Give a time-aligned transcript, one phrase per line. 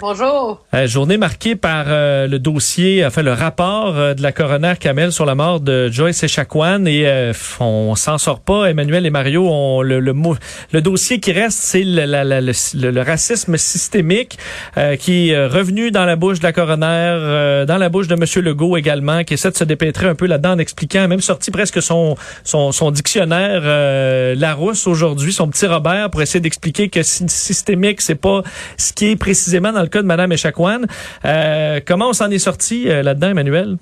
[0.00, 0.64] Bonjour.
[0.74, 5.12] Euh, journée marquée par euh, le dossier, enfin le rapport euh, de la coroner Kamel
[5.12, 8.66] sur la mort de Joyce Echaquan et euh, on s'en sort pas.
[8.66, 14.36] Emmanuel et Mario, on, le, le, dossier qui reste, c'est le, racisme systémique
[14.98, 18.76] qui est revenu dans la bouche de la coroner, dans la bouche de Monsieur Legault
[18.76, 22.16] également, qui essaie de se dépêtrer un peu là-dedans en expliquant, même sorti presque son
[22.42, 23.62] son, son dictionnaire
[24.86, 28.42] aujourd'hui, son petit Robert, pour essayer d'expliquer que sy- systémique, c'est pas
[28.76, 30.82] ce qui est précisément dans le cas de Madame Echaquan.
[31.24, 33.76] Euh, comment on s'en est sorti euh, là-dedans, Emmanuel?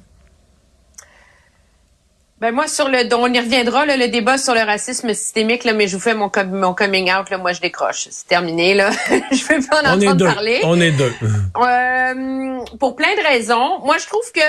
[2.41, 5.75] Ben moi sur le on y reviendra là, le débat sur le racisme systémique là,
[5.75, 8.75] mais je vous fais mon com- mon coming out là, moi je décroche, c'est terminé
[8.75, 8.91] là.
[9.31, 10.61] je veux pas en On entendre parler.
[10.65, 11.13] On est deux.
[11.23, 13.79] Euh, pour plein de raisons.
[13.85, 14.41] Moi, je trouve que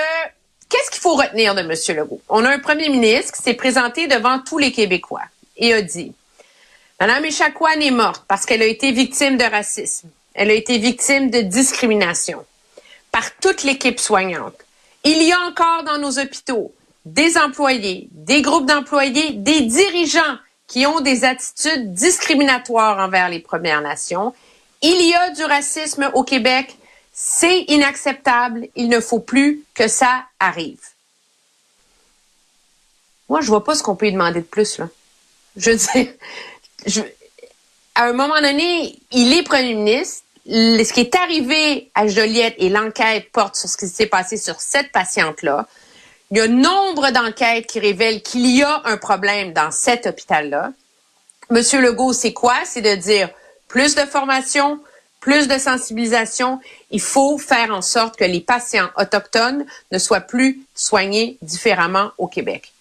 [0.68, 1.70] qu'est-ce qu'il faut retenir de M.
[1.96, 2.20] Legault?
[2.28, 5.22] On a un premier ministre qui s'est présenté devant tous les Québécois
[5.56, 6.12] et a dit
[6.98, 10.08] Madame Echaquan est morte parce qu'elle a été victime de racisme.
[10.34, 12.44] Elle a été victime de discrimination
[13.12, 14.56] par toute l'équipe soignante.
[15.04, 20.86] Il y a encore dans nos hôpitaux des employés, des groupes d'employés, des dirigeants qui
[20.86, 24.34] ont des attitudes discriminatoires envers les Premières Nations.
[24.82, 26.76] Il y a du racisme au Québec.
[27.12, 28.68] C'est inacceptable.
[28.74, 30.80] Il ne faut plus que ça arrive.
[33.28, 34.88] Moi, je vois pas ce qu'on peut lui demander de plus, là.
[35.56, 36.12] Je veux dire,
[37.94, 40.23] à un moment donné, il est premier ministre.
[40.46, 44.60] Ce qui est arrivé à Joliette et l'enquête porte sur ce qui s'est passé sur
[44.60, 45.66] cette patiente-là.
[46.30, 50.72] Il y a nombre d'enquêtes qui révèlent qu'il y a un problème dans cet hôpital-là.
[51.50, 52.56] Monsieur Legault, c'est quoi?
[52.64, 53.30] C'est de dire
[53.68, 54.80] plus de formation,
[55.20, 56.60] plus de sensibilisation.
[56.90, 62.26] Il faut faire en sorte que les patients autochtones ne soient plus soignés différemment au
[62.26, 62.72] Québec.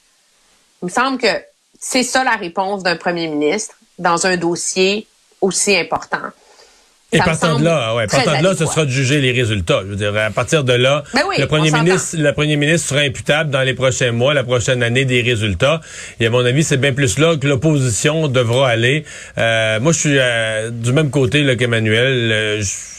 [0.82, 1.42] Il me semble que
[1.80, 5.08] c'est ça la réponse d'un premier ministre dans un dossier
[5.40, 6.32] aussi important.
[7.14, 9.82] Et partant de là, ouais, partant de là, ce sera de juger les résultats.
[9.86, 12.90] Je veux dire, à partir de là, Ben oui, le premier ministre, le premier ministre
[12.90, 15.82] sera imputable dans les prochains mois, la prochaine année des résultats.
[16.20, 19.06] Et à mon avis, c'est bien plus là que l'opposition devra aller.
[19.38, 22.32] Euh, moi, je suis euh, du même côté qu'Emmanuel.
[22.32, 22.94] Euh, je,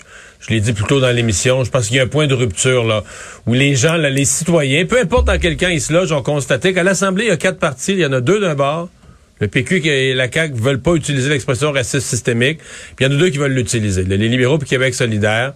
[0.47, 2.35] je l'ai dit plus tôt dans l'émission, je pense qu'il y a un point de
[2.35, 3.03] rupture là,
[3.47, 6.23] où les gens, là, les citoyens, peu importe dans quel camp ils se logent, ont
[6.23, 8.89] constaté qu'à l'Assemblée, il y a quatre partis, il y en a deux d'un bord.
[9.41, 12.59] Le PQ et la CAQ veulent pas utiliser l'expression raciste systémique.
[12.97, 14.05] Puis il y en a deux qui veulent l'utiliser.
[14.05, 15.55] Les libéraux puis Québec solidaire.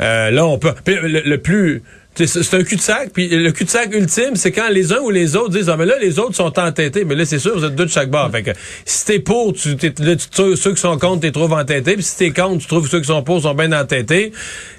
[0.00, 0.74] Euh, là, on peut.
[0.86, 1.82] le plus.
[2.26, 5.68] C'est un cul-de-sac, puis le cul-de-sac ultime, c'est quand les uns ou les autres disent
[5.68, 7.04] Ah, mais là, les autres sont entêtés.
[7.04, 8.30] Mais là, c'est sûr, vous êtes deux de chaque bord.
[8.30, 8.50] Fait que
[8.84, 11.94] si t'es pour, tu, là, tu ceux qui sont contre, t'es trouves entêtés.
[11.94, 14.32] Puis si t'es contre, tu trouves que ceux qui sont pour sont bien entêtés.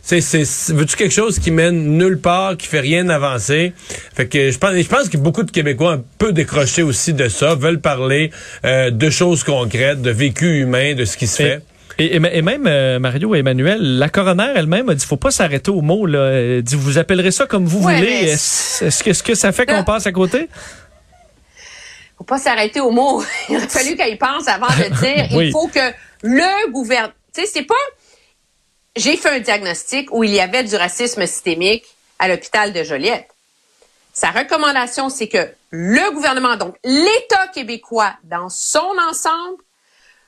[0.09, 3.73] Veux-tu quelque chose qui mène nulle part, qui fait rien avancer?
[4.15, 7.27] Fait que je pense, je pense que beaucoup de Québécois un peu décrochés aussi de
[7.29, 8.31] ça, veulent parler
[8.65, 11.61] euh, de choses concrètes, de vécu humain, de ce qui se fait.
[11.99, 15.81] Et, même euh, Mario et Emmanuel, la coroner elle-même a dit faut pas s'arrêter aux
[15.81, 16.05] mots.
[16.05, 16.29] Là.
[16.31, 18.09] Elle dit vous appellerez ça comme vous Ouais, voulez.
[18.21, 20.49] mais- Est-ce que, est-ce que ça fait qu'on passe à côté?
[22.17, 23.23] faut pas s'arrêter au mot.
[23.49, 25.47] Il aurait fallu qu'elle pense avant de dire Oui.
[25.47, 25.79] il faut que
[26.23, 27.13] le gouvernement.
[27.33, 27.75] Tu sais, c'est pas.
[28.97, 31.85] J'ai fait un diagnostic où il y avait du racisme systémique
[32.17, 33.27] à l'hôpital de Joliette.
[34.11, 39.61] Sa recommandation, c'est que le gouvernement, donc l'État québécois dans son ensemble,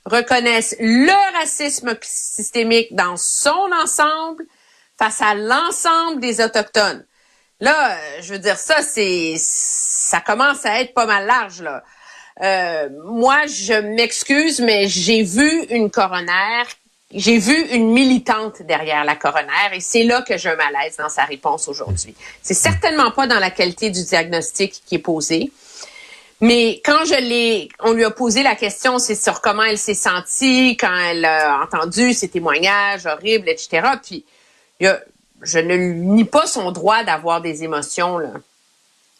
[0.05, 4.45] reconnaisse le racisme systémique dans son ensemble
[4.97, 7.05] face à l'ensemble des Autochtones.
[7.59, 11.83] Là, euh, je veux dire, ça, c'est, ça commence à être pas mal large, là.
[12.41, 16.63] Euh, moi, je m'excuse, mais j'ai vu une coroner,
[17.13, 21.09] j'ai vu une militante derrière la coroner, et c'est là que j'ai un malaise dans
[21.09, 22.15] sa réponse aujourd'hui.
[22.41, 25.51] C'est certainement pas dans la qualité du diagnostic qui est posé.
[26.41, 29.93] Mais quand je l'ai, on lui a posé la question, c'est sur comment elle s'est
[29.93, 33.87] sentie quand elle a entendu ces témoignages horribles, etc.
[34.03, 34.25] Puis,
[34.79, 34.99] il y a,
[35.43, 38.31] je ne nie pas son droit d'avoir des émotions, là.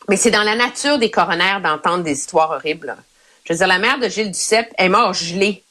[0.09, 2.87] Mais c'est dans la nature des coronaires d'entendre des histoires horribles.
[2.87, 2.97] là.
[3.43, 5.63] Je veux dire, la mère de Gilles Duceppe est morte gelée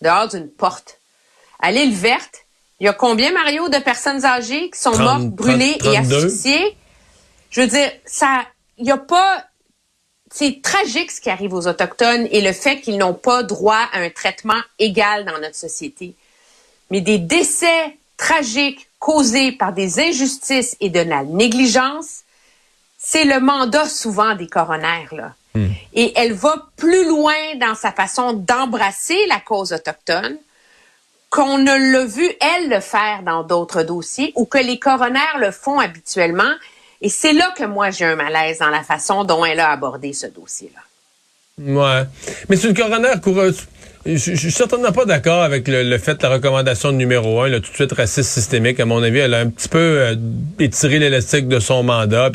[0.00, 0.98] dehors d'une porte.
[1.60, 2.46] À l'île verte,
[2.80, 5.96] il y a combien, Mario, de personnes âgées qui sont 30, mortes, brûlées 30, et
[5.96, 6.16] 32?
[6.16, 6.76] asphyxiées?
[7.50, 8.44] Je veux dire, ça,
[8.78, 9.44] il n'y a pas,
[10.32, 14.00] c'est tragique ce qui arrive aux Autochtones et le fait qu'ils n'ont pas droit à
[14.00, 16.14] un traitement égal dans notre société.
[16.90, 22.22] Mais des décès tragiques causés par des injustices et de la négligence,
[22.98, 25.34] c'est le mandat souvent des coronaires, là.
[25.94, 30.36] Et elle va plus loin dans sa façon d'embrasser la cause autochtone
[31.30, 35.50] qu'on ne l'a vu, elle, le faire dans d'autres dossiers ou que les coronaires le
[35.50, 36.52] font habituellement.
[37.02, 40.12] Et c'est là que moi, j'ai un malaise dans la façon dont elle a abordé
[40.12, 40.80] ce dossier-là.
[41.58, 42.06] Ouais.
[42.48, 43.66] Mais c'est une coroner coureuse.
[44.06, 47.58] Je, je suis certainement pas d'accord avec le, fait de la recommandation numéro un, là,
[47.60, 48.78] tout de suite raciste systémique.
[48.78, 50.14] À mon avis, elle a un petit peu euh,
[50.60, 52.30] étiré l'élastique de son mandat.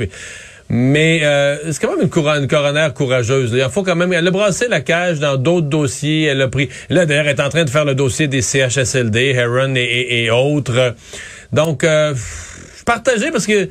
[0.68, 3.52] mais euh, c'est quand même une, coroner courageuse.
[3.54, 4.12] Il faut quand même.
[4.12, 6.24] Elle a brassé la cage dans d'autres dossiers.
[6.24, 6.68] Elle a pris.
[6.90, 10.96] Là, d'ailleurs, elle est en train de faire le dossier des CHSLD, Heron et, autres.
[11.54, 12.14] Donc, euh,
[12.86, 13.70] partagé parce que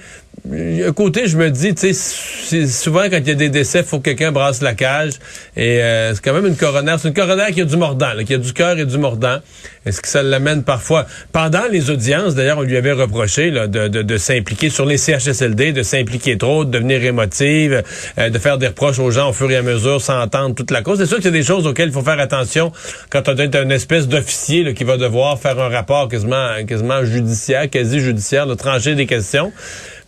[0.53, 3.99] un côté, je me dis, tu sais, souvent quand il y a des décès, faut
[3.99, 5.13] que quelqu'un brasse la cage.
[5.57, 6.97] Et euh, c'est quand même une coroner.
[6.99, 9.39] C'est une coroner qui a du mordant, qui a du cœur et du mordant.
[9.85, 11.07] Est-ce que ça l'amène parfois?
[11.33, 14.97] Pendant les audiences, d'ailleurs, on lui avait reproché là, de, de, de s'impliquer sur les
[14.97, 17.83] CHSLD, de s'impliquer trop, de devenir émotive,
[18.19, 20.71] euh, de faire des reproches aux gens au fur et à mesure sans entendre toute
[20.71, 20.99] la cause.
[20.99, 22.73] C'est sûr que c'est des choses auxquelles il faut faire attention
[23.11, 27.69] quand on est une espèce d'officier qui va devoir faire un rapport quasiment, quasiment judiciaire,
[27.69, 29.53] quasi judiciaire, de trancher des questions.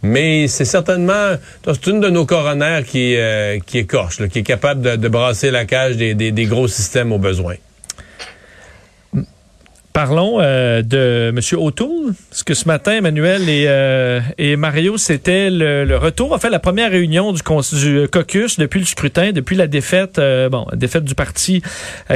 [0.02, 4.98] Mais c'est certainement, c'est une de nos coronaires qui, euh, qui écorche, qui est capable
[4.98, 7.54] de, brasser la cage des, des, des gros systèmes au besoin.
[10.02, 11.60] Parlons euh, de M.
[11.60, 16.50] O'Toole, parce que ce matin, Emmanuel et, euh, et Mario, c'était le, retour, en fait,
[16.50, 21.04] la première réunion du, du caucus depuis le scrutin, depuis la défaite, euh, bon, défaite
[21.04, 21.62] du parti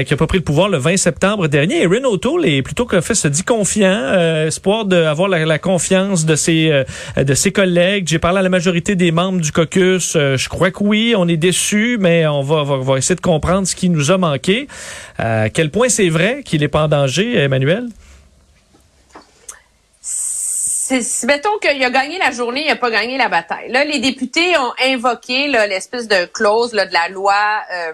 [0.04, 1.82] qui a pas pris le pouvoir le 20 septembre dernier.
[1.82, 4.14] Et Ren O'Toole est plutôt qu'en fait se dit confiant,
[4.46, 6.84] espoir d'avoir la, la, confiance de ses
[7.16, 8.08] de ses collègues.
[8.08, 10.14] J'ai parlé à la majorité des membres du caucus.
[10.14, 13.68] je crois que oui, on est déçus, mais on va, va, va, essayer de comprendre
[13.68, 14.66] ce qui nous a manqué.
[15.18, 17.75] à quel point c'est vrai qu'il est pas en danger, Emmanuel?
[21.25, 23.70] Mettons qu'il a gagné la journée, il n'a pas gagné la bataille.
[23.70, 27.34] Là, les députés ont invoqué l'espèce de clause de la loi,
[27.73, 27.93] euh,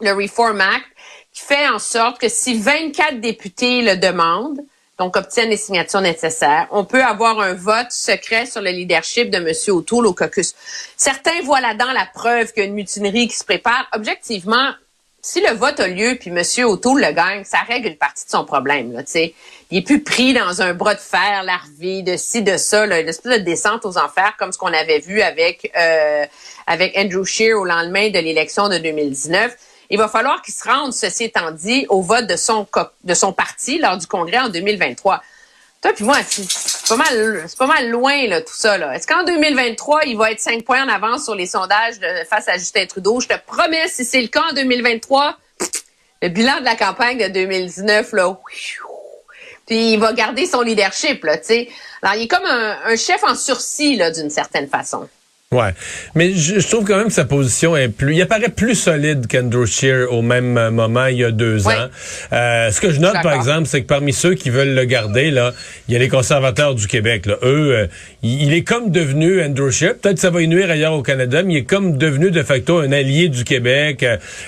[0.00, 0.84] le Reform Act,
[1.32, 4.60] qui fait en sorte que si 24 députés le demandent,
[4.98, 9.36] donc obtiennent les signatures nécessaires, on peut avoir un vote secret sur le leadership de
[9.36, 9.52] M.
[9.76, 10.54] O'Toole au caucus.
[10.96, 13.86] Certains voient là-dedans la preuve qu'il y a une mutinerie qui se prépare.
[13.92, 14.72] Objectivement,
[15.26, 16.40] si le vote a lieu puis M.
[16.66, 18.92] O'Toole le gagne, ça règle une partie de son problème.
[18.92, 19.34] Là, sais.
[19.72, 23.00] Il est plus pris dans un bras de fer larvé de ci, de ça, là,
[23.00, 26.24] une espèce de descente aux enfers comme ce qu'on avait vu avec, euh,
[26.68, 29.56] avec Andrew Scheer au lendemain de l'élection de 2019.
[29.90, 32.64] Il va falloir qu'il se rende, ceci étant dit, au vote de son,
[33.02, 35.20] de son parti lors du congrès en 2023.
[35.82, 38.94] Toi puis moi, c'est pas mal, c'est pas mal loin là tout ça là.
[38.94, 41.96] Est-ce qu'en 2023 il va être cinq points en avance sur les sondages
[42.28, 43.20] face à Justin Trudeau?
[43.20, 45.36] Je te promets, si c'est le cas en 2023,
[46.22, 48.38] le bilan de la campagne de 2019 là,
[49.66, 51.68] puis il va garder son leadership là, tu sais.
[52.02, 55.08] Alors il est comme un, un chef en sursis là d'une certaine façon.
[55.54, 55.74] Ouais,
[56.16, 59.64] mais je, trouve quand même que sa position est plus, il apparaît plus solide qu'Andrew
[59.64, 61.86] Shear au même euh, moment il y a deux ans.
[62.32, 65.30] Euh, ce que je note par exemple, c'est que parmi ceux qui veulent le garder
[65.30, 65.52] là,
[65.86, 67.26] il y a les conservateurs du Québec.
[67.26, 67.36] Là.
[67.44, 67.86] Eux, euh,
[68.24, 69.94] il, est comme devenu Andrew Shear.
[69.94, 72.42] Peut-être que ça va y nuire ailleurs au Canada, mais il est comme devenu de
[72.42, 74.04] facto un allié du Québec.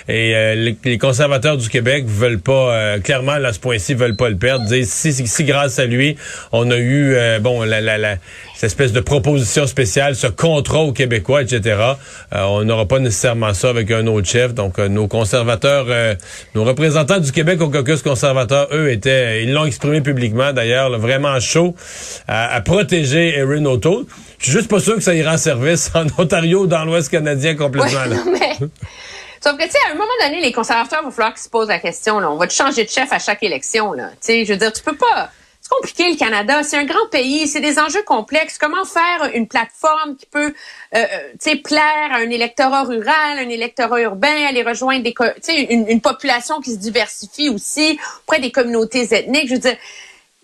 [0.08, 4.64] et les, conservateurs du Québec veulent pas, clairement à ce point-ci, veulent pas le perdre.
[4.66, 6.16] Dire, si, si, grâce à lui,
[6.50, 8.16] on a eu bon la, la, la
[8.58, 11.76] cette espèce de proposition spéciale, ce contrat aux Québécois, etc.
[12.34, 14.54] Euh, on n'aura pas nécessairement ça avec un autre chef.
[14.54, 16.14] Donc, euh, nos conservateurs, euh,
[16.54, 21.38] nos représentants du Québec au caucus conservateur, eux, étaient, ils l'ont exprimé publiquement d'ailleurs, vraiment
[21.40, 21.74] chaud
[22.26, 24.04] à, protéger Erin O'Toole.
[24.38, 27.10] Je suis juste pas sûr que ça ira en service en Ontario ou dans l'Ouest
[27.10, 27.88] canadien complètement.
[29.40, 31.48] Sauf que, tu sais, à un moment donné, les conservateurs, il va falloir qu'ils se
[31.48, 32.28] posent la question, là.
[32.28, 34.08] On va te changer de chef à chaque élection, là?
[34.14, 35.30] Tu sais, je veux dire, tu peux pas
[35.68, 36.62] c'est compliqué le Canada.
[36.62, 38.58] C'est un grand pays, c'est des enjeux complexes.
[38.58, 40.54] Comment faire une plateforme qui peut,
[40.94, 41.04] euh,
[41.46, 45.14] euh plaire à un électorat rural, un électorat urbain, aller rejoindre des,
[45.70, 49.48] une, une population qui se diversifie aussi auprès des communautés ethniques?
[49.48, 49.76] Je veux dire,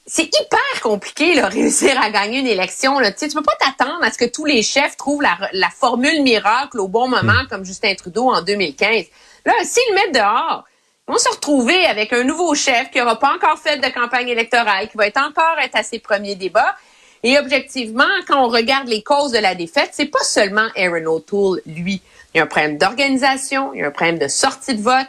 [0.06, 2.98] c'est hyper compliqué là, réussir à gagner une élection.
[2.98, 3.10] Là.
[3.12, 5.70] Tu, sais, tu peux pas t'attendre à ce que tous les chefs trouvent la, la
[5.70, 7.48] formule miracle au bon moment, hmm.
[7.48, 9.04] comme Justin Trudeau en 2015.
[9.46, 10.64] Là, s'ils le mettent dehors,
[11.06, 14.88] vont se retrouver avec un nouveau chef qui n'aura pas encore fait de campagne électorale,
[14.88, 16.76] qui va être encore être à ses premiers débats.
[17.22, 21.62] Et objectivement, quand on regarde les causes de la défaite, c'est pas seulement Aaron O'Toole,
[21.66, 22.02] lui.
[22.32, 25.08] Il y a un problème d'organisation, il y a un problème de sortie de vote.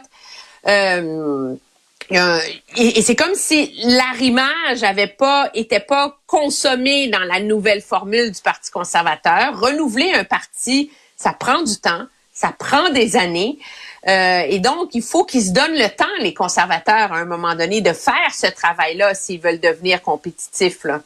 [0.66, 1.54] Euh,
[2.76, 8.40] et, c'est comme si l'arrimage avait pas, était pas consommé dans la nouvelle formule du
[8.40, 9.58] Parti conservateur.
[9.60, 13.58] Renouveler un parti, ça prend du temps, ça prend des années.
[14.06, 17.56] Euh, et donc, il faut qu'ils se donnent le temps, les conservateurs, à un moment
[17.56, 20.84] donné, de faire ce travail-là s'ils veulent devenir compétitifs.
[20.84, 21.00] Là.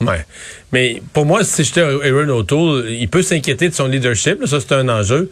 [0.00, 0.24] Ouais.
[0.72, 4.46] Mais pour moi, si j'étais Aaron O'Toole, il peut s'inquiéter de son leadership.
[4.46, 5.30] ça, c'est un enjeu.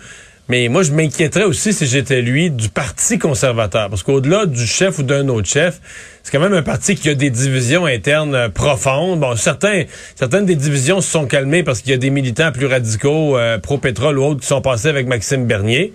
[0.49, 3.89] Mais moi, je m'inquiéterais aussi, si j'étais lui, du Parti conservateur.
[3.89, 5.81] Parce qu'au-delà du chef ou d'un autre chef,
[6.23, 9.21] c'est quand même un parti qui a des divisions internes euh, profondes.
[9.21, 9.85] Bon, certains,
[10.15, 13.59] certaines des divisions se sont calmées parce qu'il y a des militants plus radicaux, euh,
[13.59, 15.95] pro-pétrole ou autres, qui sont passés avec Maxime Bernier.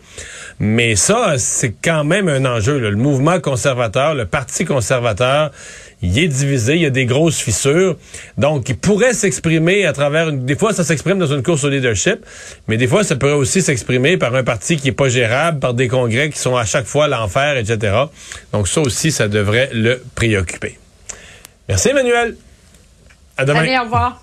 [0.60, 2.79] Mais ça, c'est quand même un enjeu.
[2.79, 5.51] Le mouvement conservateur, le Parti conservateur,
[6.01, 7.98] il est divisé, il y a des grosses fissures.
[8.38, 10.46] Donc, il pourrait s'exprimer à travers une...
[10.46, 12.25] Des fois, ça s'exprime dans une course au leadership,
[12.68, 15.74] mais des fois, ça pourrait aussi s'exprimer par un parti qui est pas gérable, par
[15.74, 17.96] des congrès qui sont à chaque fois l'enfer, etc.
[18.53, 20.77] Donc, ça aussi, ça devrait le préoccuper.
[21.68, 22.36] Merci, Emmanuel.
[23.38, 23.60] À demain.
[23.60, 24.22] Allez, au revoir.